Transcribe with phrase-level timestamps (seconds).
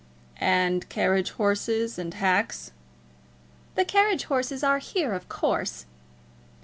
[0.39, 2.71] "And carriage horses and hacks?"
[3.75, 5.85] "The carriage horses are here, of course."